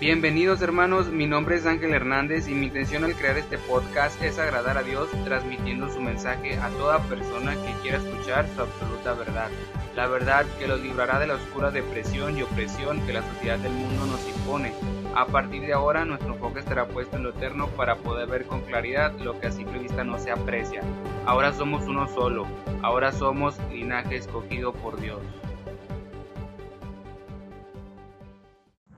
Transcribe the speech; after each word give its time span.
Bienvenidos 0.00 0.62
hermanos, 0.62 1.08
mi 1.08 1.26
nombre 1.26 1.56
es 1.56 1.66
Ángel 1.66 1.92
Hernández 1.92 2.46
y 2.46 2.54
mi 2.54 2.66
intención 2.66 3.02
al 3.02 3.16
crear 3.16 3.36
este 3.36 3.58
podcast 3.58 4.22
es 4.22 4.38
agradar 4.38 4.78
a 4.78 4.84
Dios 4.84 5.08
transmitiendo 5.24 5.92
su 5.92 6.00
mensaje 6.00 6.56
a 6.56 6.68
toda 6.68 7.02
persona 7.08 7.56
que 7.56 7.72
quiera 7.82 7.98
escuchar 7.98 8.46
su 8.54 8.62
absoluta 8.62 9.14
verdad. 9.14 9.48
La 9.96 10.06
verdad 10.06 10.46
que 10.56 10.68
los 10.68 10.80
librará 10.80 11.18
de 11.18 11.26
la 11.26 11.34
oscura 11.34 11.72
depresión 11.72 12.38
y 12.38 12.42
opresión 12.42 13.04
que 13.08 13.12
la 13.12 13.28
sociedad 13.28 13.58
del 13.58 13.72
mundo 13.72 14.06
nos 14.06 14.28
impone. 14.28 14.72
A 15.16 15.26
partir 15.26 15.62
de 15.62 15.72
ahora 15.72 16.04
nuestro 16.04 16.34
enfoque 16.34 16.60
estará 16.60 16.86
puesto 16.86 17.16
en 17.16 17.24
lo 17.24 17.30
eterno 17.30 17.66
para 17.70 17.96
poder 17.96 18.28
ver 18.28 18.44
con 18.44 18.60
claridad 18.60 19.18
lo 19.18 19.40
que 19.40 19.48
a 19.48 19.50
simple 19.50 19.80
vista 19.80 20.04
no 20.04 20.20
se 20.20 20.30
aprecia. 20.30 20.80
Ahora 21.26 21.52
somos 21.52 21.88
uno 21.88 22.06
solo, 22.06 22.46
ahora 22.82 23.10
somos 23.10 23.56
linaje 23.72 24.14
escogido 24.14 24.72
por 24.72 25.00
Dios. 25.00 25.18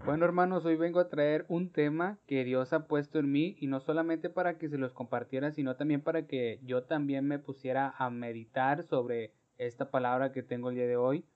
Bueno 0.02 0.24
hermanos, 0.24 0.64
hoy 0.64 0.76
vengo 0.76 0.98
a 0.98 1.10
traer 1.10 1.44
un 1.48 1.68
tema 1.68 2.18
que 2.26 2.42
Dios 2.42 2.72
ha 2.72 2.86
puesto 2.86 3.18
en 3.18 3.30
mí 3.30 3.56
y 3.60 3.66
no 3.66 3.80
solamente 3.80 4.30
para 4.30 4.56
que 4.56 4.70
se 4.70 4.78
los 4.78 4.94
compartiera, 4.94 5.52
sino 5.52 5.76
también 5.76 6.00
para 6.00 6.26
que 6.26 6.58
yo 6.64 6.84
también 6.84 7.26
me 7.26 7.38
pusiera 7.38 7.94
a 7.98 8.08
meditar 8.08 8.82
sobre 8.82 9.34
esta 9.58 9.90
palabra 9.90 10.32
que 10.32 10.42
tengo 10.42 10.70
el 10.70 10.76
día 10.76 10.86
de 10.86 10.96
hoy 10.96 11.26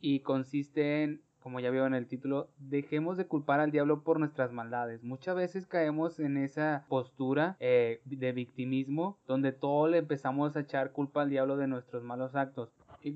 y 0.00 0.20
consiste 0.20 1.04
en, 1.04 1.22
como 1.40 1.60
ya 1.60 1.70
veo 1.70 1.86
en 1.86 1.94
el 1.94 2.08
título, 2.08 2.48
dejemos 2.58 3.16
de 3.16 3.28
culpar 3.28 3.60
al 3.60 3.70
diablo 3.70 4.02
por 4.02 4.18
nuestras 4.18 4.50
maldades. 4.50 5.04
Muchas 5.04 5.36
veces 5.36 5.68
caemos 5.68 6.18
en 6.18 6.38
esa 6.38 6.86
postura 6.88 7.56
eh, 7.60 8.00
de 8.04 8.32
victimismo 8.32 9.16
donde 9.28 9.52
todo 9.52 9.86
le 9.86 9.98
empezamos 9.98 10.56
a 10.56 10.60
echar 10.60 10.90
culpa 10.90 11.22
al 11.22 11.30
diablo 11.30 11.56
de 11.56 11.68
nuestros 11.68 12.02
malos 12.02 12.34
actos 12.34 12.74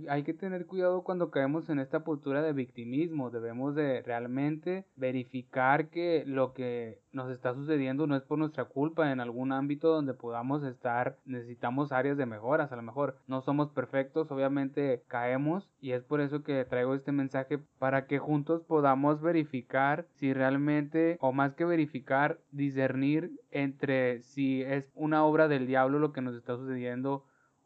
hay 0.09 0.23
que 0.23 0.35
tener 0.35 0.67
cuidado 0.67 1.03
cuando 1.03 1.31
caemos 1.31 1.69
en 1.69 1.79
esta 1.79 2.05
postura 2.05 2.43
de 2.43 2.53
victimismo. 2.53 3.31
Debemos 3.31 3.75
de 3.75 4.03
realmente 4.03 4.85
verificar 4.97 5.89
que 5.89 6.25
lo 6.27 6.53
que 6.53 7.01
nos 7.13 7.31
está 7.31 7.55
sucediendo 7.55 8.07
no 8.07 8.17
es 8.17 8.23
por 8.23 8.39
nuestra 8.39 8.65
culpa 8.65 9.13
en 9.13 9.21
algún 9.21 9.53
ámbito 9.53 9.89
donde 9.89 10.15
podamos 10.15 10.63
estar, 10.65 11.19
necesitamos 11.25 11.93
áreas 11.93 12.17
de 12.17 12.27
mejoras. 12.27 12.73
A 12.73 12.77
lo 12.77 12.83
mejor 12.83 13.17
no 13.27 13.43
somos 13.43 13.71
perfectos, 13.71 14.31
obviamente 14.31 15.03
caemos 15.09 15.71
y 15.81 15.93
es 15.93 16.03
por 16.05 16.21
eso 16.21 16.43
que 16.43 16.65
traigo 16.65 16.95
este 16.95 17.13
mensaje 17.13 17.59
para 17.79 18.07
que 18.07 18.19
juntos 18.19 18.63
podamos 18.63 19.21
verificar 19.21 20.07
si 20.15 20.33
realmente, 20.33 21.19
o 21.21 21.33
más 21.33 21.55
que 21.55 21.65
verificar, 21.65 22.39
discernir 22.51 23.33
entre 23.51 24.23
si 24.23 24.63
es 24.63 24.91
una 24.95 25.25
obra 25.25 25.49
del 25.49 25.67
diablo 25.67 25.99
lo 25.99 26.13
que 26.13 26.23
nos 26.23 26.35
está 26.35 26.57
sucediendo 26.57 27.25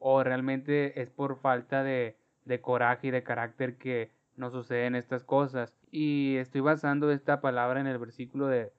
o 0.08 0.22
realmente 0.22 1.02
es 1.02 1.10
por 1.10 1.40
falta 1.40 1.82
de, 1.82 2.16
coraje 2.60 3.08
y 3.08 3.10
de 3.10 3.24
carácter 3.24 3.76
que 3.76 4.12
nos 4.36 4.52
suceden 4.52 4.94
estas 4.94 5.24
cosas. 5.24 5.74
Y 5.90 6.36
estoy 6.36 6.60
basando 6.60 7.10
esta 7.10 7.40
palabra 7.40 7.80
en 7.80 7.88
el 7.88 7.98
versículo 7.98 8.46
de 8.46 8.72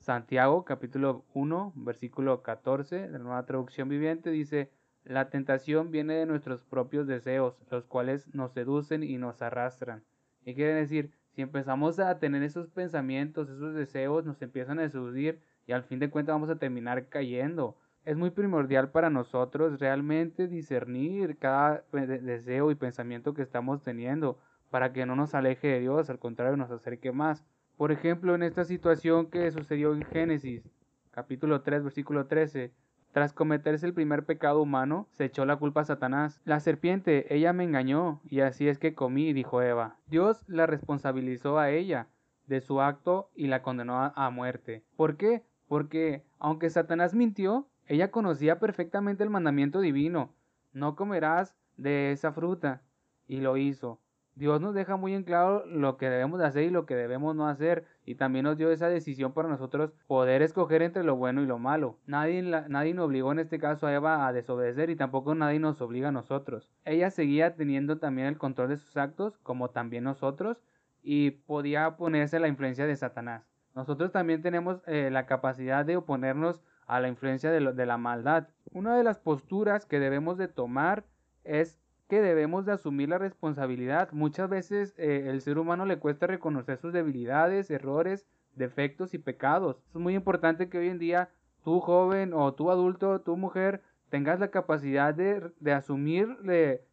Santiago, 0.00 0.64
capítulo 0.64 1.24
1, 1.34 1.74
versículo 1.76 2.42
14, 2.42 3.02
de 3.02 3.10
la 3.10 3.20
nueva 3.20 3.46
traducción 3.46 3.88
viviente, 3.88 4.30
dice, 4.30 4.72
la 5.04 5.30
tentación 5.30 5.92
viene 5.92 6.14
de 6.14 6.26
nuestros 6.26 6.64
propios 6.64 7.06
deseos, 7.06 7.54
los 7.70 7.84
cuales 7.84 8.34
nos 8.34 8.50
seducen 8.50 9.04
y 9.04 9.18
nos 9.18 9.40
arrastran. 9.40 10.02
Y 10.44 10.56
quiere 10.56 10.74
decir, 10.74 11.12
si 11.30 11.42
empezamos 11.42 12.00
a 12.00 12.18
tener 12.18 12.42
esos 12.42 12.66
pensamientos, 12.70 13.48
esos 13.48 13.74
deseos, 13.74 14.24
nos 14.24 14.42
empiezan 14.42 14.80
a 14.80 14.88
seducir 14.88 15.38
y 15.64 15.70
al 15.70 15.84
fin 15.84 16.00
de 16.00 16.10
cuentas 16.10 16.34
vamos 16.34 16.50
a 16.50 16.58
terminar 16.58 17.06
cayendo 17.06 17.76
es 18.04 18.16
muy 18.16 18.30
primordial 18.30 18.90
para 18.90 19.10
nosotros 19.10 19.78
realmente 19.78 20.48
discernir 20.48 21.38
cada 21.38 21.84
deseo 21.92 22.70
y 22.70 22.74
pensamiento 22.74 23.34
que 23.34 23.42
estamos 23.42 23.82
teniendo 23.82 24.38
para 24.70 24.92
que 24.92 25.06
no 25.06 25.14
nos 25.14 25.34
aleje 25.34 25.68
de 25.68 25.80
Dios, 25.80 26.10
al 26.10 26.18
contrario, 26.18 26.56
nos 26.56 26.70
acerque 26.70 27.12
más. 27.12 27.44
Por 27.76 27.92
ejemplo, 27.92 28.34
en 28.34 28.42
esta 28.42 28.64
situación 28.64 29.26
que 29.30 29.50
sucedió 29.50 29.92
en 29.92 30.02
Génesis, 30.02 30.68
capítulo 31.10 31.62
3, 31.62 31.84
versículo 31.84 32.26
13, 32.26 32.72
tras 33.12 33.34
cometerse 33.34 33.86
el 33.86 33.92
primer 33.92 34.24
pecado 34.24 34.62
humano, 34.62 35.06
se 35.10 35.26
echó 35.26 35.44
la 35.44 35.56
culpa 35.56 35.82
a 35.82 35.84
Satanás. 35.84 36.40
La 36.44 36.60
serpiente, 36.60 37.32
ella 37.34 37.52
me 37.52 37.64
engañó, 37.64 38.20
y 38.24 38.40
así 38.40 38.66
es 38.66 38.78
que 38.78 38.94
comí, 38.94 39.34
dijo 39.34 39.60
Eva. 39.60 39.96
Dios 40.06 40.42
la 40.48 40.66
responsabilizó 40.66 41.58
a 41.58 41.70
ella 41.70 42.08
de 42.46 42.62
su 42.62 42.80
acto 42.80 43.30
y 43.34 43.48
la 43.48 43.62
condenó 43.62 44.12
a 44.14 44.30
muerte. 44.30 44.82
¿Por 44.96 45.18
qué? 45.18 45.44
Porque 45.68 46.24
aunque 46.38 46.70
Satanás 46.70 47.14
mintió, 47.14 47.68
ella 47.86 48.10
conocía 48.10 48.58
perfectamente 48.58 49.22
el 49.22 49.30
mandamiento 49.30 49.80
divino, 49.80 50.34
no 50.72 50.96
comerás 50.96 51.54
de 51.76 52.12
esa 52.12 52.32
fruta, 52.32 52.82
y 53.26 53.40
lo 53.40 53.56
hizo. 53.56 54.00
Dios 54.34 54.62
nos 54.62 54.74
deja 54.74 54.96
muy 54.96 55.14
en 55.14 55.24
claro 55.24 55.66
lo 55.66 55.98
que 55.98 56.08
debemos 56.08 56.40
de 56.40 56.46
hacer 56.46 56.64
y 56.64 56.70
lo 56.70 56.86
que 56.86 56.96
debemos 56.96 57.36
no 57.36 57.48
hacer, 57.48 57.84
y 58.06 58.14
también 58.14 58.44
nos 58.44 58.56
dio 58.56 58.70
esa 58.70 58.88
decisión 58.88 59.32
para 59.32 59.48
nosotros 59.48 59.92
poder 60.06 60.40
escoger 60.40 60.80
entre 60.80 61.04
lo 61.04 61.16
bueno 61.16 61.42
y 61.42 61.46
lo 61.46 61.58
malo. 61.58 61.98
Nadie, 62.06 62.42
nadie 62.42 62.94
nos 62.94 63.06
obligó 63.06 63.32
en 63.32 63.40
este 63.40 63.58
caso 63.58 63.86
a 63.86 63.92
Eva 63.92 64.26
a 64.26 64.32
desobedecer 64.32 64.88
y 64.88 64.96
tampoco 64.96 65.34
nadie 65.34 65.58
nos 65.58 65.82
obliga 65.82 66.08
a 66.08 66.12
nosotros. 66.12 66.70
Ella 66.86 67.10
seguía 67.10 67.56
teniendo 67.56 67.98
también 67.98 68.26
el 68.26 68.38
control 68.38 68.70
de 68.70 68.78
sus 68.78 68.96
actos, 68.96 69.36
como 69.38 69.68
también 69.68 70.04
nosotros, 70.04 70.62
y 71.02 71.32
podía 71.32 71.88
oponerse 71.88 72.38
a 72.38 72.40
la 72.40 72.48
influencia 72.48 72.86
de 72.86 72.96
Satanás. 72.96 73.52
Nosotros 73.74 74.12
también 74.12 74.40
tenemos 74.40 74.82
eh, 74.86 75.10
la 75.10 75.26
capacidad 75.26 75.84
de 75.84 75.96
oponernos 75.96 76.62
a 76.92 77.00
la 77.00 77.08
influencia 77.08 77.50
de, 77.50 77.86
la 77.86 77.96
maldad. 77.96 78.48
Una 78.70 78.94
de 78.94 79.02
las 79.02 79.18
posturas 79.18 79.86
que 79.86 79.98
debemos 79.98 80.36
de 80.36 80.46
tomar 80.46 81.06
es 81.42 81.78
que 82.06 82.20
debemos 82.20 82.66
de 82.66 82.72
asumir 82.72 83.08
la 83.08 83.16
responsabilidad. 83.16 84.12
Muchas 84.12 84.50
veces 84.50 84.94
eh, 84.98 85.24
el 85.28 85.40
ser 85.40 85.56
humano 85.58 85.86
le 85.86 85.98
cuesta 85.98 86.26
reconocer 86.26 86.76
sus 86.76 86.92
debilidades, 86.92 87.70
errores, 87.70 88.26
defectos 88.56 89.14
y 89.14 89.18
pecados. 89.18 89.82
Es 89.94 89.96
muy 89.96 90.14
importante 90.14 90.68
que 90.68 90.76
hoy 90.76 90.88
en 90.88 90.98
día 90.98 91.30
tú 91.64 91.80
joven 91.80 92.34
o 92.34 92.52
tú 92.52 92.70
adulto, 92.70 93.22
tú 93.22 93.38
mujer, 93.38 93.80
tengas 94.10 94.38
la 94.38 94.50
capacidad 94.50 95.14
de, 95.14 95.50
de 95.60 95.72
asumir 95.72 96.28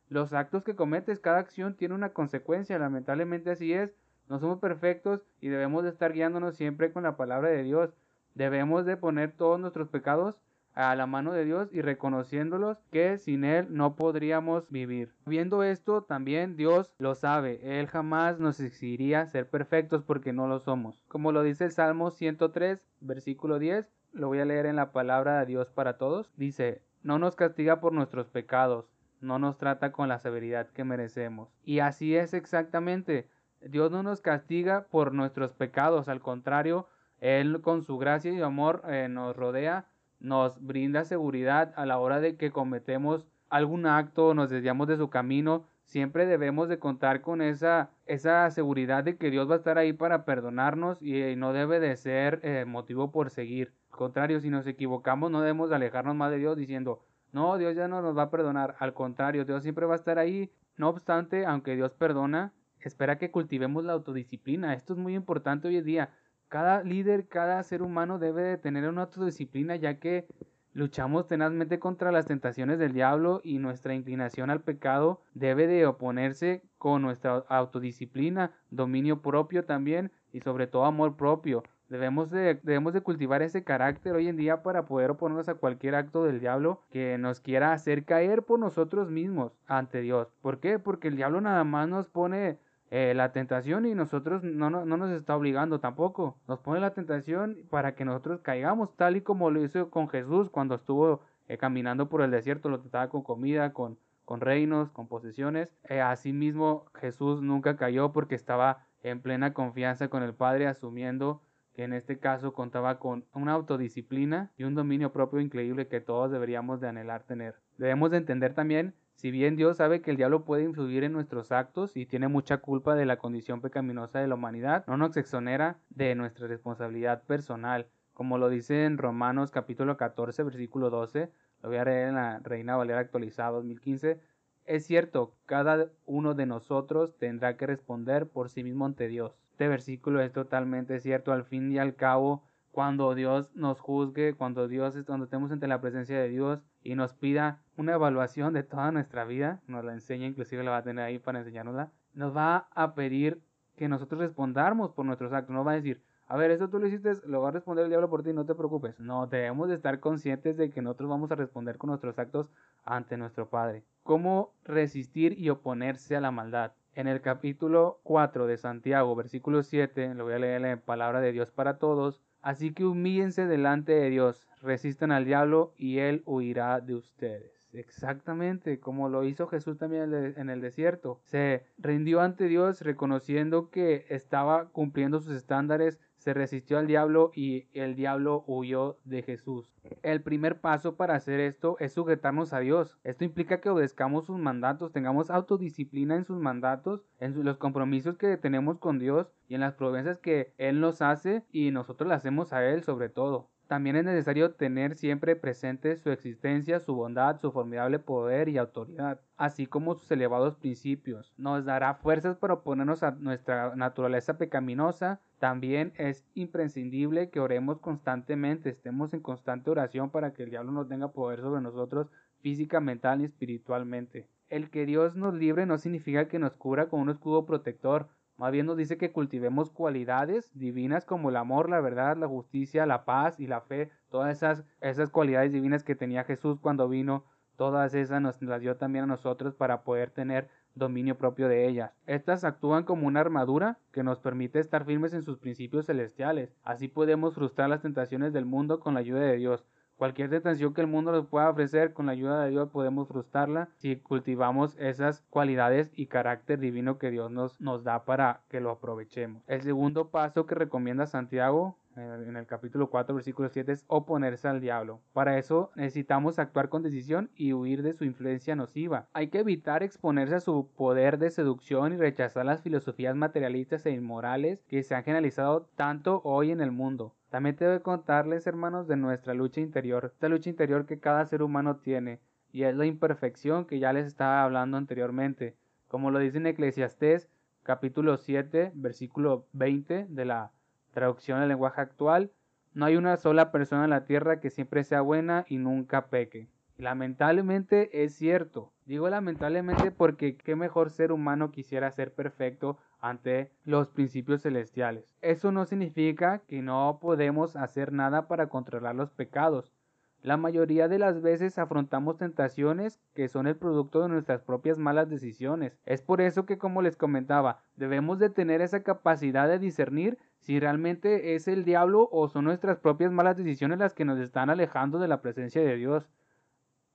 los 0.07 0.31
actos 0.31 0.63
que 0.63 0.77
cometes. 0.77 1.19
Cada 1.19 1.39
acción 1.39 1.75
tiene 1.75 1.93
una 1.93 2.13
consecuencia, 2.13 2.79
lamentablemente 2.79 3.51
así 3.51 3.73
es. 3.73 3.93
No 4.29 4.39
somos 4.39 4.59
perfectos 4.59 5.25
y 5.41 5.49
debemos 5.49 5.83
de 5.83 5.89
estar 5.89 6.13
guiándonos 6.13 6.55
siempre 6.55 6.93
con 6.93 7.03
la 7.03 7.17
palabra 7.17 7.49
de 7.49 7.63
Dios. 7.63 7.93
Debemos 8.35 8.85
de 8.85 8.97
poner 8.97 9.31
todos 9.31 9.59
nuestros 9.59 9.89
pecados 9.89 10.35
a 10.75 10.95
la 10.95 11.07
mano 11.07 11.33
de 11.33 11.43
Dios 11.43 11.69
y 11.73 11.81
reconociéndolos 11.81 12.77
que 12.91 13.17
sin 13.17 13.43
Él 13.43 13.67
no 13.69 13.95
podríamos 13.95 14.69
vivir. 14.69 15.13
Viendo 15.25 15.63
esto, 15.63 16.03
también 16.03 16.55
Dios 16.55 16.93
lo 16.99 17.15
sabe. 17.15 17.59
Él 17.79 17.87
jamás 17.87 18.39
nos 18.39 18.59
exigiría 18.59 19.25
ser 19.25 19.49
perfectos 19.49 20.03
porque 20.03 20.31
no 20.31 20.47
lo 20.47 20.59
somos. 20.59 21.03
Como 21.07 21.31
lo 21.31 21.43
dice 21.43 21.65
el 21.65 21.71
Salmo 21.71 22.11
103, 22.11 22.79
versículo 23.01 23.59
10, 23.59 23.87
lo 24.13 24.27
voy 24.27 24.39
a 24.39 24.45
leer 24.45 24.65
en 24.65 24.77
la 24.77 24.91
palabra 24.91 25.39
de 25.39 25.45
Dios 25.47 25.69
para 25.69 25.97
todos. 25.97 26.31
Dice, 26.37 26.81
no 27.03 27.19
nos 27.19 27.35
castiga 27.35 27.79
por 27.79 27.93
nuestros 27.93 28.27
pecados, 28.27 28.85
no 29.21 29.37
nos 29.37 29.57
trata 29.57 29.91
con 29.91 30.07
la 30.07 30.19
severidad 30.19 30.69
que 30.69 30.83
merecemos. 30.83 31.49
Y 31.63 31.79
así 31.79 32.15
es 32.15 32.33
exactamente. 32.33 33.29
Dios 33.61 33.91
no 33.91 34.03
nos 34.03 34.21
castiga 34.21 34.85
por 34.89 35.13
nuestros 35.13 35.51
pecados, 35.51 36.07
al 36.07 36.21
contrario, 36.21 36.87
él 37.21 37.61
con 37.61 37.83
su 37.83 37.97
gracia 37.97 38.31
y 38.31 38.41
amor 38.41 38.83
eh, 38.87 39.07
nos 39.09 39.35
rodea, 39.35 39.85
nos 40.19 40.61
brinda 40.65 41.05
seguridad 41.05 41.73
a 41.75 41.85
la 41.85 41.99
hora 41.99 42.19
de 42.19 42.35
que 42.35 42.51
cometemos 42.51 43.25
algún 43.49 43.85
acto 43.85 44.27
o 44.27 44.33
nos 44.33 44.49
desviamos 44.49 44.87
de 44.87 44.97
su 44.97 45.09
camino. 45.09 45.65
Siempre 45.85 46.25
debemos 46.27 46.69
de 46.69 46.77
contar 46.77 47.21
con 47.21 47.41
esa, 47.41 47.89
esa 48.05 48.49
seguridad 48.51 49.03
de 49.03 49.17
que 49.17 49.31
Dios 49.31 49.49
va 49.49 49.55
a 49.55 49.57
estar 49.57 49.77
ahí 49.77 49.91
para 49.91 50.23
perdonarnos 50.23 51.01
y, 51.01 51.19
eh, 51.19 51.35
no 51.35 51.51
debe 51.51 51.79
de 51.79 51.95
ser 51.95 52.39
eh, 52.43 52.65
motivo 52.65 53.11
por 53.11 53.31
seguir. 53.31 53.73
Al 53.91 53.97
contrario, 53.97 54.39
si 54.39 54.49
nos 54.49 54.67
equivocamos 54.67 55.31
no 55.31 55.41
debemos 55.41 55.69
de 55.69 55.77
alejarnos 55.77 56.15
más 56.15 56.31
de 56.31 56.37
Dios 56.37 56.57
diciendo, 56.57 57.01
no, 57.31 57.57
Dios 57.57 57.75
ya 57.75 57.87
no 57.87 58.01
nos 58.01 58.17
va 58.17 58.23
a 58.23 58.29
perdonar. 58.29 58.75
Al 58.79 58.93
contrario, 58.93 59.45
Dios 59.45 59.63
siempre 59.63 59.85
va 59.85 59.93
a 59.93 59.97
estar 59.97 60.19
ahí. 60.19 60.51
No 60.77 60.89
obstante, 60.89 61.45
aunque 61.45 61.75
Dios 61.75 61.93
perdona, 61.93 62.53
espera 62.79 63.17
que 63.17 63.31
cultivemos 63.31 63.83
la 63.83 63.93
autodisciplina. 63.93 64.73
Esto 64.73 64.93
es 64.93 64.99
muy 64.99 65.15
importante 65.15 65.67
hoy 65.67 65.77
en 65.77 65.85
día. 65.85 66.09
Cada 66.49 66.83
líder, 66.83 67.27
cada 67.27 67.61
ser 67.61 67.83
humano 67.83 68.17
debe 68.17 68.41
de 68.41 68.57
tener 68.57 68.89
una 68.89 69.03
autodisciplina 69.03 69.75
ya 69.75 69.99
que 69.99 70.27
luchamos 70.73 71.27
tenazmente 71.27 71.77
contra 71.77 72.11
las 72.11 72.25
tentaciones 72.25 72.79
del 72.79 72.93
diablo 72.93 73.39
y 73.43 73.59
nuestra 73.59 73.93
inclinación 73.93 74.49
al 74.49 74.61
pecado 74.61 75.21
debe 75.35 75.67
de 75.67 75.85
oponerse 75.85 76.63
con 76.79 77.03
nuestra 77.03 77.43
autodisciplina, 77.49 78.51
dominio 78.71 79.21
propio 79.21 79.65
también 79.65 80.11
y 80.33 80.39
sobre 80.39 80.65
todo 80.65 80.85
amor 80.85 81.15
propio. 81.17 81.63
Debemos 81.87 82.31
de, 82.31 82.59
debemos 82.63 82.93
de 82.93 83.01
cultivar 83.01 83.41
ese 83.41 83.63
carácter 83.63 84.13
hoy 84.13 84.27
en 84.27 84.35
día 84.35 84.63
para 84.63 84.85
poder 84.85 85.11
oponernos 85.11 85.49
a 85.49 85.55
cualquier 85.55 85.95
acto 85.95 86.23
del 86.23 86.39
diablo 86.39 86.81
que 86.89 87.17
nos 87.17 87.41
quiera 87.41 87.73
hacer 87.73 88.05
caer 88.05 88.43
por 88.43 88.59
nosotros 88.59 89.11
mismos 89.11 89.53
ante 89.67 90.01
Dios. 90.01 90.33
¿Por 90.41 90.59
qué? 90.59 90.79
Porque 90.79 91.07
el 91.09 91.15
diablo 91.15 91.41
nada 91.41 91.63
más 91.63 91.87
nos 91.89 92.07
pone 92.07 92.59
eh, 92.91 93.13
la 93.15 93.31
tentación 93.31 93.85
y 93.85 93.93
nosotros 93.93 94.43
no, 94.43 94.69
no, 94.69 94.85
nos 94.85 95.11
está 95.11 95.35
obligando 95.35 95.79
tampoco. 95.79 96.37
Nos 96.47 96.59
pone 96.59 96.79
la 96.79 96.93
tentación 96.93 97.57
para 97.69 97.93
que 97.93 98.05
nosotros 98.05 98.41
caigamos, 98.41 98.95
tal 98.95 99.15
y 99.15 99.21
como 99.21 99.51
lo 99.51 99.63
hizo 99.63 99.91
con 99.91 100.09
Jesús 100.09 100.49
cuando 100.49 100.75
estuvo 100.75 101.21
eh, 101.47 101.57
caminando 101.57 102.09
por 102.09 102.21
el 102.21 102.31
desierto, 102.31 102.69
lo 102.69 102.79
trataba 102.79 103.09
con 103.09 103.21
comida, 103.21 103.73
con, 103.73 103.99
con 104.25 104.41
reinos, 104.41 104.89
con 104.91 105.07
posesiones. 105.07 105.69
Eh, 105.87 106.01
asimismo, 106.01 106.85
Jesús 106.95 107.41
nunca 107.41 107.77
cayó 107.77 108.11
porque 108.11 108.35
estaba 108.35 108.85
en 109.03 109.21
plena 109.21 109.53
confianza 109.53 110.07
con 110.07 110.23
el 110.23 110.33
Padre, 110.33 110.67
asumiendo 110.67 111.41
que 111.73 111.83
en 111.83 111.93
este 111.93 112.17
caso 112.19 112.53
contaba 112.53 112.99
con 112.99 113.23
una 113.33 113.53
autodisciplina 113.53 114.51
y 114.57 114.63
un 114.63 114.73
dominio 114.75 115.13
propio 115.13 115.39
increíble 115.39 115.87
que 115.87 116.01
todos 116.01 116.31
deberíamos 116.31 116.81
de 116.81 116.89
anhelar 116.89 117.23
tener. 117.23 117.55
Debemos 117.77 118.09
de 118.11 118.17
entender 118.17 118.53
también 118.53 118.95
si 119.19 119.31
bien 119.31 119.57
Dios 119.57 119.75
sabe 119.75 120.01
que 120.01 120.11
el 120.11 120.15
diablo 120.15 120.45
puede 120.45 120.63
influir 120.63 121.03
en 121.03 121.11
nuestros 121.11 121.51
actos 121.51 121.97
y 121.97 122.05
tiene 122.05 122.29
mucha 122.29 122.59
culpa 122.59 122.95
de 122.95 123.05
la 123.05 123.17
condición 123.17 123.59
pecaminosa 123.59 124.19
de 124.19 124.29
la 124.29 124.35
humanidad, 124.35 124.85
no 124.87 124.95
nos 124.95 125.17
exonera 125.17 125.77
de 125.89 126.15
nuestra 126.15 126.47
responsabilidad 126.47 127.23
personal. 127.23 127.87
Como 128.13 128.37
lo 128.37 128.47
dice 128.47 128.85
en 128.85 128.97
Romanos 128.97 129.51
capítulo 129.51 129.97
14 129.97 130.43
versículo 130.43 130.89
12, 130.89 131.29
lo 131.61 131.67
voy 131.67 131.79
a 131.79 131.83
leer 131.83 132.07
en 132.07 132.15
la 132.15 132.39
Reina 132.39 132.77
Valera 132.77 133.01
actualizada 133.01 133.51
2015, 133.51 134.21
es 134.63 134.85
cierto, 134.85 135.35
cada 135.45 135.89
uno 136.05 136.33
de 136.33 136.45
nosotros 136.45 137.17
tendrá 137.17 137.57
que 137.57 137.67
responder 137.67 138.29
por 138.29 138.47
sí 138.47 138.63
mismo 138.63 138.85
ante 138.85 139.09
Dios. 139.09 139.37
Este 139.51 139.67
versículo 139.67 140.21
es 140.21 140.31
totalmente 140.31 141.01
cierto. 141.01 141.33
Al 141.33 141.43
fin 141.43 141.69
y 141.73 141.77
al 141.77 141.95
cabo, 141.95 142.45
cuando 142.71 143.15
Dios 143.15 143.53
nos 143.53 143.81
juzgue, 143.81 144.35
cuando 144.35 144.69
Dios, 144.69 144.95
cuando 145.05 145.25
estemos 145.25 145.51
ante 145.51 145.67
la 145.67 145.81
presencia 145.81 146.17
de 146.17 146.29
Dios 146.29 146.63
y 146.83 146.95
nos 146.95 147.13
pida 147.13 147.61
una 147.77 147.93
evaluación 147.93 148.53
de 148.53 148.63
toda 148.63 148.91
nuestra 148.91 149.25
vida, 149.25 149.61
nos 149.67 149.83
la 149.83 149.93
enseña, 149.93 150.27
inclusive 150.27 150.63
la 150.63 150.71
va 150.71 150.77
a 150.77 150.83
tener 150.83 151.03
ahí 151.03 151.19
para 151.19 151.39
enseñárnosla, 151.39 151.91
nos 152.13 152.35
va 152.35 152.67
a 152.71 152.95
pedir 152.95 153.41
que 153.75 153.87
nosotros 153.87 154.19
respondamos 154.19 154.91
por 154.91 155.05
nuestros 155.05 155.31
actos. 155.31 155.53
No 155.53 155.63
va 155.63 155.71
a 155.71 155.75
decir, 155.75 156.01
a 156.27 156.37
ver, 156.37 156.51
esto 156.51 156.69
tú 156.69 156.79
lo 156.79 156.87
hiciste, 156.87 157.13
lo 157.25 157.41
va 157.41 157.49
a 157.49 157.51
responder 157.51 157.85
el 157.85 157.89
diablo 157.89 158.09
por 158.09 158.23
ti, 158.23 158.33
no 158.33 158.45
te 158.45 158.53
preocupes. 158.53 158.99
No, 158.99 159.25
debemos 159.25 159.69
de 159.69 159.75
estar 159.75 159.99
conscientes 159.99 160.57
de 160.57 160.69
que 160.69 160.81
nosotros 160.81 161.09
vamos 161.09 161.31
a 161.31 161.35
responder 161.35 161.77
con 161.77 161.87
nuestros 161.87 162.19
actos 162.19 162.51
ante 162.83 163.17
nuestro 163.17 163.49
Padre. 163.49 163.83
¿Cómo 164.03 164.53
resistir 164.63 165.39
y 165.39 165.49
oponerse 165.49 166.15
a 166.15 166.21
la 166.21 166.31
maldad? 166.31 166.73
En 166.93 167.07
el 167.07 167.21
capítulo 167.21 167.99
4 168.03 168.45
de 168.47 168.57
Santiago, 168.57 169.15
versículo 169.15 169.63
7, 169.63 170.13
lo 170.13 170.25
voy 170.25 170.33
a 170.33 170.39
leer 170.39 170.65
en 170.65 170.79
palabra 170.79 171.21
de 171.21 171.31
Dios 171.31 171.51
para 171.51 171.77
todos. 171.77 172.21
Así 172.41 172.73
que 172.73 172.85
humíllense 172.85 173.45
delante 173.45 173.93
de 173.93 174.09
Dios, 174.09 174.47
resistan 174.61 175.11
al 175.11 175.25
diablo 175.25 175.73
y 175.77 175.99
él 175.99 176.23
huirá 176.25 176.79
de 176.79 176.95
ustedes. 176.95 177.59
Exactamente, 177.71 178.79
como 178.79 179.09
lo 179.09 179.23
hizo 179.23 179.47
Jesús 179.47 179.77
también 179.77 180.13
en 180.13 180.49
el 180.49 180.61
desierto. 180.61 181.19
Se 181.25 181.65
rindió 181.77 182.21
ante 182.21 182.45
Dios 182.47 182.81
reconociendo 182.81 183.69
que 183.69 184.05
estaba 184.09 184.69
cumpliendo 184.69 185.19
sus 185.19 185.35
estándares 185.35 185.99
se 186.19 186.33
resistió 186.33 186.77
al 186.77 186.87
diablo 186.87 187.31
y 187.33 187.67
el 187.73 187.95
diablo 187.95 188.43
huyó 188.45 188.97
de 189.05 189.23
Jesús. 189.23 189.73
El 190.03 190.21
primer 190.21 190.59
paso 190.59 190.95
para 190.95 191.15
hacer 191.15 191.39
esto 191.39 191.77
es 191.79 191.93
sujetarnos 191.93 192.53
a 192.53 192.59
Dios. 192.59 192.97
Esto 193.03 193.23
implica 193.23 193.61
que 193.61 193.69
obedezcamos 193.69 194.25
sus 194.25 194.37
mandatos, 194.37 194.91
tengamos 194.91 195.31
autodisciplina 195.31 196.15
en 196.15 196.25
sus 196.25 196.37
mandatos, 196.37 197.01
en 197.19 197.43
los 197.43 197.57
compromisos 197.57 198.17
que 198.17 198.37
tenemos 198.37 198.77
con 198.79 198.99
Dios 198.99 199.31
y 199.47 199.55
en 199.55 199.61
las 199.61 199.73
promesas 199.73 200.19
que 200.19 200.53
Él 200.57 200.79
nos 200.81 201.01
hace 201.01 201.43
y 201.51 201.71
nosotros 201.71 202.07
le 202.07 202.15
hacemos 202.15 202.53
a 202.53 202.65
Él 202.65 202.83
sobre 202.83 203.09
todo. 203.09 203.49
También 203.69 203.97
es 203.97 204.03
necesario 204.03 204.55
tener 204.55 204.95
siempre 204.95 205.35
presente 205.35 205.95
su 205.95 206.09
existencia, 206.09 206.79
su 206.79 206.95
bondad, 206.95 207.39
su 207.39 207.51
formidable 207.51 207.99
poder 207.99 208.49
y 208.49 208.57
autoridad, 208.57 209.21
así 209.37 209.67
como 209.67 209.93
sus 209.93 210.09
elevados 210.09 210.55
principios. 210.55 211.35
Nos 211.37 211.65
dará 211.65 211.93
fuerzas 211.93 212.35
para 212.35 212.55
oponernos 212.55 213.03
a 213.03 213.11
nuestra 213.11 213.75
naturaleza 213.75 214.39
pecaminosa. 214.39 215.21
También 215.37 215.93
es 215.97 216.25
imprescindible 216.33 217.29
que 217.29 217.39
oremos 217.39 217.79
constantemente, 217.79 218.71
estemos 218.71 219.13
en 219.13 219.19
constante 219.19 219.69
oración 219.69 220.09
para 220.09 220.33
que 220.33 220.41
el 220.41 220.49
diablo 220.49 220.71
no 220.71 220.87
tenga 220.87 221.11
poder 221.11 221.41
sobre 221.41 221.61
nosotros 221.61 222.09
física, 222.39 222.79
mental 222.79 223.21
y 223.21 223.25
espiritualmente. 223.25 224.27
El 224.49 224.71
que 224.71 224.87
Dios 224.87 225.15
nos 225.15 225.35
libre 225.35 225.67
no 225.67 225.77
significa 225.77 226.27
que 226.27 226.39
nos 226.39 226.53
cubra 226.53 226.89
con 226.89 227.01
un 227.01 227.11
escudo 227.11 227.45
protector, 227.45 228.07
más 228.39 228.53
bien 228.53 228.65
nos 228.65 228.77
dice 228.77 228.97
que 228.97 229.11
cultivemos 229.11 229.69
cualidades 229.69 230.49
divinas 230.57 231.03
como 231.03 231.27
el 231.27 231.35
amor, 231.35 231.69
la 231.69 231.81
verdad, 231.81 232.15
la 232.15 232.29
justicia, 232.29 232.85
la 232.85 233.03
paz 233.03 233.37
y 233.37 233.47
la 233.47 233.59
fe. 233.59 233.91
Todas 234.09 234.37
esas, 234.37 234.63
esas 234.79 235.09
cualidades 235.09 235.51
divinas 235.51 235.83
que 235.83 235.93
tenía 235.93 236.23
Jesús 236.23 236.57
cuando 236.61 236.87
vino, 236.87 237.25
todas 237.57 237.93
esas 237.93 238.21
nos 238.21 238.41
las 238.41 238.61
dio 238.61 238.77
también 238.77 239.03
a 239.03 239.07
nosotros 239.07 239.55
para 239.55 239.83
poder 239.83 240.11
tener 240.11 240.47
dominio 240.73 241.17
propio 241.17 241.49
de 241.49 241.67
ellas. 241.67 241.91
Estas 242.05 242.45
actúan 242.45 242.85
como 242.85 243.07
una 243.07 243.19
armadura 243.19 243.77
que 243.91 244.03
nos 244.03 244.19
permite 244.19 244.59
estar 244.59 244.85
firmes 244.85 245.13
en 245.13 245.23
sus 245.23 245.37
principios 245.37 245.87
celestiales. 245.87 246.55
Así 246.63 246.87
podemos 246.87 247.35
frustrar 247.35 247.69
las 247.69 247.81
tentaciones 247.81 248.31
del 248.31 248.45
mundo 248.45 248.79
con 248.79 248.93
la 248.93 249.01
ayuda 249.01 249.19
de 249.19 249.35
Dios. 249.35 249.65
Cualquier 249.99 250.29
tentación 250.29 250.73
que 250.73 250.79
el 250.79 250.87
mundo 250.87 251.11
nos 251.11 251.27
pueda 251.27 251.49
ofrecer, 251.49 251.91
con 251.91 252.05
la 252.05 252.13
ayuda 252.13 252.41
de 252.41 252.51
Dios 252.51 252.69
podemos 252.69 253.09
frustrarla 253.09 253.67
si 253.79 253.97
cultivamos 253.97 254.77
esas 254.79 255.25
cualidades 255.29 255.91
y 255.93 256.05
carácter 256.05 256.57
divino 256.57 256.97
que 256.97 257.11
Dios 257.11 257.29
nos, 257.29 257.59
nos 257.59 257.83
da 257.83 258.05
para 258.05 258.39
que 258.47 258.61
lo 258.61 258.71
aprovechemos. 258.71 259.43
El 259.45 259.61
segundo 259.61 260.07
paso 260.07 260.45
que 260.45 260.55
recomienda 260.55 261.05
Santiago 261.05 261.75
en 261.95 262.35
el 262.35 262.45
capítulo 262.45 262.89
4, 262.89 263.15
versículo 263.15 263.49
7 263.49 263.71
es 263.71 263.83
oponerse 263.87 264.47
al 264.47 264.61
diablo. 264.61 265.01
Para 265.13 265.37
eso 265.37 265.71
necesitamos 265.75 266.39
actuar 266.39 266.69
con 266.69 266.83
decisión 266.83 267.29
y 267.35 267.53
huir 267.53 267.83
de 267.83 267.93
su 267.93 268.05
influencia 268.05 268.55
nociva. 268.55 269.07
Hay 269.13 269.27
que 269.27 269.39
evitar 269.39 269.83
exponerse 269.83 270.35
a 270.35 270.39
su 270.39 270.69
poder 270.75 271.17
de 271.17 271.31
seducción 271.31 271.93
y 271.93 271.97
rechazar 271.97 272.45
las 272.45 272.61
filosofías 272.61 273.15
materialistas 273.15 273.85
e 273.85 273.91
inmorales 273.91 274.63
que 274.67 274.83
se 274.83 274.95
han 274.95 275.03
generalizado 275.03 275.69
tanto 275.75 276.21
hoy 276.23 276.51
en 276.51 276.61
el 276.61 276.71
mundo. 276.71 277.15
También 277.29 277.55
tengo 277.55 277.73
que 277.73 277.83
contarles, 277.83 278.47
hermanos, 278.47 278.87
de 278.87 278.95
nuestra 278.95 279.33
lucha 279.33 279.61
interior, 279.61 280.05
esta 280.05 280.29
lucha 280.29 280.49
interior 280.49 280.85
que 280.85 280.99
cada 280.99 281.25
ser 281.25 281.43
humano 281.43 281.77
tiene, 281.77 282.19
y 282.51 282.63
es 282.63 282.75
la 282.75 282.85
imperfección 282.85 283.65
que 283.65 283.79
ya 283.79 283.93
les 283.93 284.07
estaba 284.07 284.43
hablando 284.43 284.77
anteriormente. 284.77 285.55
Como 285.87 286.11
lo 286.11 286.19
dice 286.19 286.37
en 286.37 286.47
Eclesiastés, 286.47 287.29
capítulo 287.63 288.17
7, 288.17 288.71
versículo 288.73 289.45
20 289.53 290.07
de 290.09 290.25
la 290.25 290.51
traducción 290.91 291.39
del 291.39 291.49
lenguaje 291.49 291.81
actual, 291.81 292.31
no 292.73 292.85
hay 292.85 292.95
una 292.95 293.17
sola 293.17 293.51
persona 293.51 293.83
en 293.85 293.89
la 293.89 294.05
tierra 294.05 294.39
que 294.39 294.49
siempre 294.49 294.83
sea 294.83 295.01
buena 295.01 295.45
y 295.47 295.57
nunca 295.57 296.07
peque. 296.09 296.49
lamentablemente 296.77 298.03
es 298.03 298.15
cierto. 298.15 298.71
Digo 298.85 299.09
lamentablemente 299.09 299.91
porque 299.91 300.37
qué 300.37 300.55
mejor 300.55 300.89
ser 300.91 301.11
humano 301.11 301.51
quisiera 301.51 301.91
ser 301.91 302.13
perfecto 302.13 302.77
ante 302.99 303.51
los 303.65 303.89
principios 303.89 304.43
celestiales. 304.43 305.15
Eso 305.21 305.51
no 305.51 305.65
significa 305.65 306.39
que 306.47 306.61
no 306.61 306.99
podemos 307.01 307.55
hacer 307.55 307.91
nada 307.91 308.27
para 308.27 308.47
controlar 308.47 308.95
los 308.95 309.11
pecados. 309.11 309.73
La 310.21 310.35
mayoría 310.35 310.89
de 310.89 310.99
las 310.99 311.21
veces 311.21 311.57
afrontamos 311.57 312.17
tentaciones 312.17 312.99
que 313.13 313.29
son 313.29 313.47
el 313.47 313.55
producto 313.55 314.01
de 314.01 314.09
nuestras 314.09 314.41
propias 314.41 314.77
malas 314.77 315.09
decisiones. 315.09 315.79
Es 315.85 316.01
por 316.01 316.19
eso 316.19 316.45
que, 316.45 316.57
como 316.57 316.81
les 316.81 316.97
comentaba, 316.97 317.61
debemos 317.77 318.19
de 318.19 318.29
tener 318.29 318.59
esa 318.59 318.83
capacidad 318.83 319.47
de 319.47 319.59
discernir 319.59 320.17
si 320.39 320.59
realmente 320.59 321.35
es 321.35 321.47
el 321.47 321.63
diablo 321.63 322.09
o 322.11 322.27
son 322.27 322.43
nuestras 322.43 322.79
propias 322.79 323.13
malas 323.13 323.37
decisiones 323.37 323.79
las 323.79 323.93
que 323.93 324.03
nos 324.03 324.19
están 324.19 324.49
alejando 324.49 324.99
de 324.99 325.07
la 325.07 325.21
presencia 325.21 325.61
de 325.61 325.77
Dios. 325.77 326.09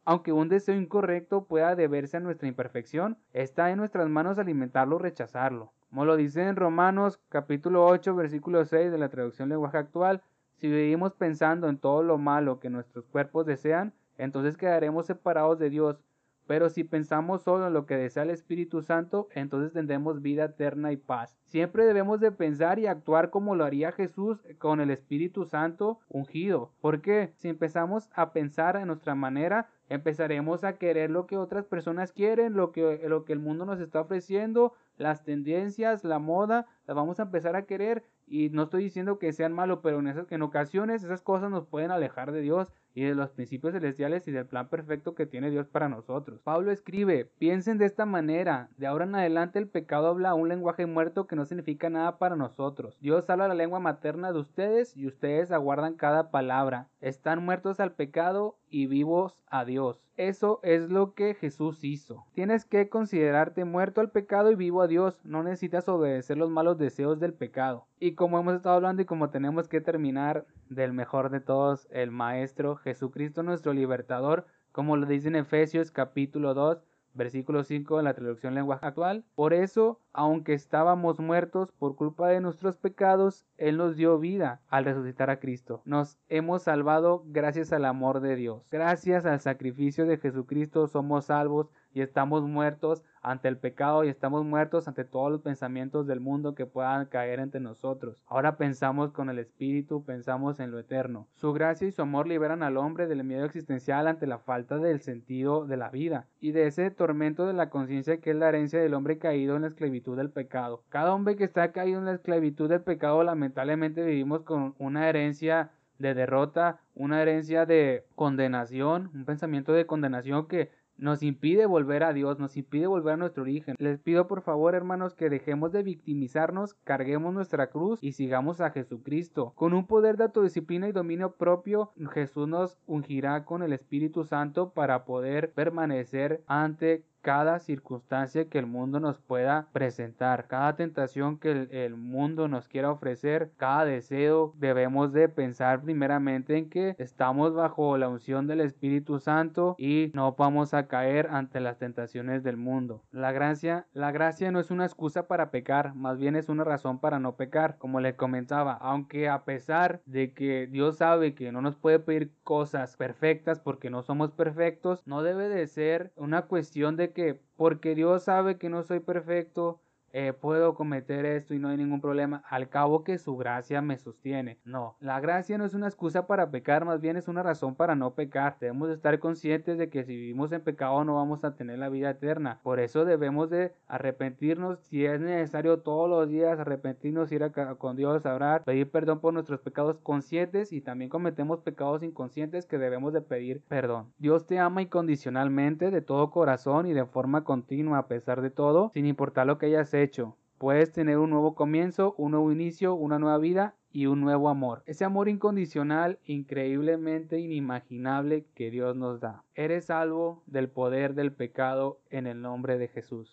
Aunque 0.04 0.32
un 0.32 0.50
deseo 0.50 0.74
incorrecto 0.74 1.44
pueda 1.46 1.74
deberse 1.76 2.18
a 2.18 2.20
nuestra 2.20 2.46
imperfección, 2.46 3.16
está 3.32 3.70
en 3.70 3.78
nuestras 3.78 4.06
manos 4.10 4.38
alimentarlo 4.38 4.96
o 4.96 4.98
rechazarlo. 4.98 5.72
Como 5.88 6.04
lo 6.04 6.16
dice 6.16 6.42
en 6.42 6.56
Romanos 6.56 7.18
capítulo 7.30 7.86
8 7.86 8.14
versículo 8.14 8.66
6 8.66 8.92
de 8.92 8.98
la 8.98 9.08
traducción 9.08 9.48
lenguaje 9.48 9.78
actual, 9.78 10.22
si 10.56 10.68
vivimos 10.68 11.12
pensando 11.14 11.68
en 11.68 11.78
todo 11.78 12.02
lo 12.02 12.18
malo 12.18 12.60
que 12.60 12.70
nuestros 12.70 13.06
cuerpos 13.06 13.46
desean, 13.46 13.92
entonces 14.18 14.56
quedaremos 14.56 15.06
separados 15.06 15.58
de 15.58 15.70
Dios. 15.70 16.04
Pero 16.46 16.68
si 16.68 16.84
pensamos 16.84 17.42
solo 17.42 17.66
en 17.66 17.72
lo 17.72 17.86
que 17.86 17.96
desea 17.96 18.22
el 18.22 18.30
Espíritu 18.30 18.82
Santo, 18.82 19.28
entonces 19.34 19.72
tendremos 19.72 20.20
vida 20.20 20.44
eterna 20.44 20.92
y 20.92 20.98
paz. 20.98 21.38
Siempre 21.46 21.86
debemos 21.86 22.20
de 22.20 22.32
pensar 22.32 22.78
y 22.78 22.86
actuar 22.86 23.30
como 23.30 23.54
lo 23.54 23.64
haría 23.64 23.92
Jesús 23.92 24.42
con 24.58 24.80
el 24.80 24.90
Espíritu 24.90 25.46
Santo 25.46 26.00
ungido. 26.08 26.70
Porque 26.82 27.32
si 27.36 27.48
empezamos 27.48 28.10
a 28.14 28.32
pensar 28.32 28.76
en 28.76 28.88
nuestra 28.88 29.14
manera, 29.14 29.70
empezaremos 29.88 30.64
a 30.64 30.76
querer 30.76 31.10
lo 31.10 31.26
que 31.26 31.38
otras 31.38 31.64
personas 31.64 32.12
quieren, 32.12 32.52
lo 32.52 32.72
que, 32.72 33.00
lo 33.08 33.24
que 33.24 33.32
el 33.32 33.38
mundo 33.38 33.64
nos 33.64 33.80
está 33.80 34.02
ofreciendo, 34.02 34.74
las 34.98 35.24
tendencias, 35.24 36.04
la 36.04 36.18
moda, 36.18 36.66
las 36.86 36.94
vamos 36.94 37.20
a 37.20 37.24
empezar 37.24 37.56
a 37.56 37.64
querer 37.64 38.04
y 38.26 38.50
no 38.50 38.64
estoy 38.64 38.84
diciendo 38.84 39.18
que 39.18 39.32
sean 39.32 39.52
malos, 39.52 39.80
pero 39.82 39.98
en, 40.00 40.08
esas, 40.08 40.30
en 40.30 40.42
ocasiones 40.42 41.02
esas 41.02 41.22
cosas 41.22 41.50
nos 41.50 41.66
pueden 41.66 41.90
alejar 41.90 42.32
de 42.32 42.40
Dios 42.40 42.72
y 42.94 43.02
de 43.02 43.14
los 43.14 43.30
principios 43.30 43.74
celestiales 43.74 44.26
y 44.28 44.32
del 44.32 44.46
plan 44.46 44.68
perfecto 44.68 45.14
que 45.14 45.26
tiene 45.26 45.50
Dios 45.50 45.66
para 45.68 45.88
nosotros. 45.88 46.40
Pablo 46.40 46.70
escribe, 46.70 47.28
piensen 47.38 47.78
de 47.78 47.86
esta 47.86 48.06
manera, 48.06 48.68
de 48.76 48.86
ahora 48.86 49.04
en 49.04 49.14
adelante 49.14 49.58
el 49.58 49.68
pecado 49.68 50.08
habla 50.08 50.34
un 50.34 50.48
lenguaje 50.48 50.86
muerto 50.86 51.26
que 51.26 51.36
no 51.36 51.44
significa 51.44 51.90
nada 51.90 52.18
para 52.18 52.36
nosotros. 52.36 52.98
Dios 53.00 53.28
habla 53.28 53.48
la 53.48 53.54
lengua 53.54 53.80
materna 53.80 54.32
de 54.32 54.38
ustedes 54.38 54.96
y 54.96 55.06
ustedes 55.06 55.50
aguardan 55.50 55.94
cada 55.94 56.30
palabra. 56.30 56.88
Están 57.00 57.44
muertos 57.44 57.80
al 57.80 57.92
pecado 57.92 58.56
y 58.70 58.86
vivos 58.86 59.44
a 59.48 59.64
Dios. 59.64 60.04
Eso 60.16 60.60
es 60.62 60.90
lo 60.90 61.14
que 61.14 61.34
Jesús 61.34 61.84
hizo. 61.84 62.24
Tienes 62.34 62.64
que 62.64 62.88
considerarte 62.88 63.64
muerto 63.64 64.00
al 64.00 64.10
pecado 64.10 64.50
y 64.50 64.54
vivo 64.54 64.82
a 64.82 64.86
Dios. 64.86 65.20
No 65.24 65.42
necesitas 65.42 65.88
obedecer 65.88 66.36
los 66.36 66.50
malos 66.50 66.78
deseos 66.78 67.20
del 67.20 67.34
pecado. 67.34 67.86
Y 68.00 68.14
como 68.14 68.38
hemos 68.38 68.54
estado 68.54 68.76
hablando 68.76 69.02
y 69.02 69.06
como 69.06 69.30
tenemos 69.30 69.68
que 69.68 69.80
terminar 69.80 70.46
del 70.74 70.92
mejor 70.92 71.30
de 71.30 71.40
todos, 71.40 71.88
el 71.90 72.10
Maestro 72.10 72.76
Jesucristo 72.76 73.42
nuestro 73.42 73.72
libertador, 73.72 74.46
como 74.72 74.96
lo 74.96 75.06
dice 75.06 75.28
en 75.28 75.36
Efesios 75.36 75.90
capítulo 75.90 76.54
2, 76.54 76.84
Versículo 77.16 77.62
5 77.62 77.98
de 77.98 78.02
la 78.02 78.14
traducción 78.14 78.56
lenguaje 78.56 78.84
actual. 78.84 79.24
Por 79.36 79.54
eso, 79.54 80.00
aunque 80.12 80.52
estábamos 80.52 81.20
muertos 81.20 81.70
por 81.70 81.94
culpa 81.94 82.26
de 82.28 82.40
nuestros 82.40 82.76
pecados, 82.76 83.46
Él 83.56 83.76
nos 83.76 83.94
dio 83.94 84.18
vida 84.18 84.62
al 84.68 84.84
resucitar 84.84 85.30
a 85.30 85.38
Cristo. 85.38 85.80
Nos 85.84 86.18
hemos 86.28 86.64
salvado 86.64 87.22
gracias 87.26 87.72
al 87.72 87.84
amor 87.84 88.18
de 88.18 88.34
Dios. 88.34 88.68
Gracias 88.68 89.26
al 89.26 89.38
sacrificio 89.38 90.06
de 90.06 90.18
Jesucristo 90.18 90.88
somos 90.88 91.26
salvos 91.26 91.70
y 91.92 92.00
estamos 92.00 92.42
muertos 92.42 93.04
ante 93.24 93.48
el 93.48 93.56
pecado 93.56 94.04
y 94.04 94.08
estamos 94.08 94.44
muertos 94.44 94.86
ante 94.86 95.04
todos 95.04 95.32
los 95.32 95.40
pensamientos 95.40 96.06
del 96.06 96.20
mundo 96.20 96.54
que 96.54 96.66
puedan 96.66 97.06
caer 97.06 97.40
entre 97.40 97.60
nosotros. 97.60 98.22
Ahora 98.26 98.56
pensamos 98.56 99.12
con 99.12 99.30
el 99.30 99.38
Espíritu, 99.38 100.04
pensamos 100.04 100.60
en 100.60 100.70
lo 100.70 100.78
eterno. 100.78 101.26
Su 101.34 101.52
gracia 101.52 101.88
y 101.88 101.92
su 101.92 102.02
amor 102.02 102.28
liberan 102.28 102.62
al 102.62 102.76
hombre 102.76 103.06
del 103.06 103.24
miedo 103.24 103.46
existencial 103.46 104.06
ante 104.06 104.26
la 104.26 104.38
falta 104.38 104.76
del 104.76 105.00
sentido 105.00 105.66
de 105.66 105.76
la 105.78 105.88
vida 105.88 106.28
y 106.38 106.52
de 106.52 106.66
ese 106.66 106.90
tormento 106.90 107.46
de 107.46 107.54
la 107.54 107.70
conciencia 107.70 108.20
que 108.20 108.30
es 108.30 108.36
la 108.36 108.50
herencia 108.50 108.80
del 108.80 108.94
hombre 108.94 109.18
caído 109.18 109.56
en 109.56 109.62
la 109.62 109.68
esclavitud 109.68 110.16
del 110.16 110.30
pecado. 110.30 110.84
Cada 110.90 111.14
hombre 111.14 111.36
que 111.36 111.44
está 111.44 111.72
caído 111.72 111.98
en 111.98 112.04
la 112.04 112.14
esclavitud 112.14 112.68
del 112.68 112.82
pecado 112.82 113.24
lamentablemente 113.24 114.04
vivimos 114.04 114.42
con 114.42 114.74
una 114.78 115.08
herencia 115.08 115.70
de 115.98 116.14
derrota, 116.14 116.80
una 116.94 117.22
herencia 117.22 117.66
de 117.66 118.04
condenación, 118.14 119.10
un 119.14 119.24
pensamiento 119.24 119.72
de 119.72 119.86
condenación 119.86 120.46
que 120.48 120.70
nos 120.96 121.22
impide 121.22 121.66
volver 121.66 122.04
a 122.04 122.12
Dios, 122.12 122.38
nos 122.38 122.56
impide 122.56 122.86
volver 122.86 123.14
a 123.14 123.16
nuestro 123.16 123.42
origen. 123.42 123.76
Les 123.78 123.98
pido 123.98 124.26
por 124.26 124.42
favor, 124.42 124.74
hermanos, 124.74 125.14
que 125.14 125.30
dejemos 125.30 125.72
de 125.72 125.82
victimizarnos, 125.82 126.74
carguemos 126.84 127.34
nuestra 127.34 127.70
cruz 127.70 127.98
y 128.02 128.12
sigamos 128.12 128.60
a 128.60 128.70
Jesucristo. 128.70 129.52
Con 129.56 129.74
un 129.74 129.86
poder 129.86 130.16
de 130.16 130.24
autodisciplina 130.24 130.88
y 130.88 130.92
dominio 130.92 131.32
propio, 131.32 131.90
Jesús 132.12 132.48
nos 132.48 132.78
ungirá 132.86 133.44
con 133.44 133.62
el 133.62 133.72
Espíritu 133.72 134.24
Santo 134.24 134.70
para 134.70 135.04
poder 135.04 135.52
permanecer 135.52 136.42
ante 136.46 137.04
cada 137.24 137.58
circunstancia 137.58 138.50
que 138.50 138.58
el 138.58 138.66
mundo 138.66 139.00
nos 139.00 139.18
pueda 139.18 139.66
presentar, 139.72 140.46
cada 140.46 140.76
tentación 140.76 141.38
que 141.38 141.68
el, 141.70 141.96
mundo 141.96 142.48
nos 142.48 142.68
quiera 142.68 142.90
ofrecer, 142.90 143.50
cada 143.56 143.86
deseo, 143.86 144.52
debemos 144.58 145.14
de 145.14 145.30
pensar 145.30 145.80
primeramente 145.80 146.58
en 146.58 146.68
que 146.68 146.94
estamos 146.98 147.54
bajo 147.54 147.96
la 147.96 148.10
unción 148.10 148.46
del 148.46 148.60
Espíritu 148.60 149.20
Santo 149.20 149.74
y 149.78 150.10
no 150.12 150.32
vamos 150.32 150.74
a 150.74 150.86
caer 150.86 151.28
ante 151.30 151.60
las 151.60 151.78
tentaciones 151.78 152.42
del 152.42 152.58
mundo. 152.58 153.02
La 153.10 153.32
gracia, 153.32 153.86
la 153.94 154.12
gracia 154.12 154.50
no 154.50 154.60
es 154.60 154.70
una 154.70 154.84
excusa 154.84 155.26
para 155.26 155.50
pecar, 155.50 155.94
más 155.94 156.18
bien 156.18 156.36
es 156.36 156.50
una 156.50 156.62
razón 156.62 156.98
para 156.98 157.18
no 157.20 157.36
pecar, 157.36 157.78
como 157.78 158.00
le 158.00 158.16
comentaba, 158.16 158.74
aunque 158.74 159.30
a 159.30 159.44
pesar 159.44 160.02
de 160.04 160.34
que 160.34 160.66
Dios 160.66 160.98
sabe 160.98 161.34
que 161.34 161.52
no 161.52 161.62
nos 161.62 161.76
puede 161.76 162.00
pedir 162.00 162.32
cosas 162.42 162.98
perfectas 162.98 163.60
porque 163.60 163.88
no 163.88 164.02
somos 164.02 164.30
perfectos, 164.32 165.02
no 165.06 165.22
debe 165.22 165.48
de 165.48 165.66
ser 165.66 166.12
una 166.16 166.42
cuestión 166.42 166.96
de 166.96 167.13
que 167.14 167.40
porque 167.56 167.94
Dios 167.94 168.24
sabe 168.24 168.58
que 168.58 168.68
no 168.68 168.82
soy 168.84 169.00
perfecto, 169.00 169.80
eh, 170.16 170.32
puedo 170.32 170.76
cometer 170.76 171.26
esto 171.26 171.54
y 171.54 171.58
no 171.58 171.70
hay 171.70 171.76
ningún 171.76 172.00
problema, 172.00 172.44
al 172.48 172.68
cabo 172.68 173.02
que 173.02 173.18
su 173.18 173.36
gracia 173.36 173.82
me 173.82 173.98
sostiene. 173.98 174.60
No, 174.64 174.94
la 175.00 175.18
gracia 175.18 175.58
no 175.58 175.64
es 175.64 175.74
una 175.74 175.88
excusa 175.88 176.28
para 176.28 176.52
pecar, 176.52 176.84
más 176.84 177.00
bien 177.00 177.16
es 177.16 177.26
una 177.26 177.42
razón 177.42 177.74
para 177.74 177.96
no 177.96 178.14
pecar. 178.14 178.56
Debemos 178.60 178.90
estar 178.90 179.18
conscientes 179.18 179.76
de 179.76 179.88
que 179.88 180.04
si 180.04 180.14
vivimos 180.14 180.52
en 180.52 180.60
pecado 180.60 181.04
no 181.04 181.16
vamos 181.16 181.42
a 181.42 181.56
tener 181.56 181.80
la 181.80 181.88
vida 181.88 182.10
eterna. 182.10 182.60
Por 182.62 182.78
eso 182.78 183.04
debemos 183.04 183.50
de 183.50 183.74
arrepentirnos 183.88 184.78
si 184.82 185.04
es 185.04 185.20
necesario 185.20 185.80
todos 185.80 186.08
los 186.08 186.28
días, 186.28 186.60
arrepentirnos, 186.60 187.32
ir 187.32 187.42
a, 187.42 187.50
con 187.50 187.96
Dios 187.96 188.24
a 188.24 188.36
orar, 188.36 188.62
pedir 188.62 188.88
perdón 188.92 189.18
por 189.18 189.34
nuestros 189.34 189.58
pecados 189.58 189.98
conscientes 189.98 190.72
y 190.72 190.80
también 190.80 191.10
cometemos 191.10 191.58
pecados 191.58 192.04
inconscientes 192.04 192.66
que 192.66 192.78
debemos 192.78 193.12
de 193.12 193.20
pedir 193.20 193.62
perdón. 193.66 194.12
Dios 194.18 194.46
te 194.46 194.60
ama 194.60 194.80
incondicionalmente 194.80 195.90
de 195.90 196.02
todo 196.02 196.30
corazón 196.30 196.86
y 196.86 196.92
de 196.92 197.04
forma 197.04 197.42
continua 197.42 197.98
a 197.98 198.06
pesar 198.06 198.42
de 198.42 198.50
todo, 198.50 198.92
sin 198.94 199.06
importar 199.06 199.48
lo 199.48 199.58
que 199.58 199.66
hayas 199.66 199.92
hecho 199.92 200.03
hecho. 200.04 200.36
Puedes 200.58 200.92
tener 200.92 201.18
un 201.18 201.30
nuevo 201.30 201.54
comienzo, 201.54 202.14
un 202.16 202.30
nuevo 202.30 202.52
inicio, 202.52 202.94
una 202.94 203.18
nueva 203.18 203.38
vida 203.38 203.74
y 203.90 204.06
un 204.06 204.20
nuevo 204.20 204.48
amor. 204.48 204.82
Ese 204.86 205.04
amor 205.04 205.28
incondicional, 205.28 206.18
increíblemente 206.24 207.38
inimaginable 207.38 208.46
que 208.54 208.70
Dios 208.70 208.96
nos 208.96 209.20
da. 209.20 209.44
Eres 209.54 209.86
salvo 209.86 210.42
del 210.46 210.68
poder 210.68 211.14
del 211.14 211.32
pecado 211.32 212.00
en 212.10 212.26
el 212.26 212.40
nombre 212.40 212.76
de 212.76 212.88
Jesús. 212.88 213.32